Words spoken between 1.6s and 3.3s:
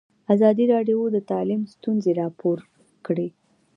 ستونزې راپور کړي.